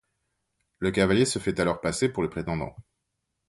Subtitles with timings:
[0.79, 2.75] Le cavalier se fait alors passer pour le prétendant.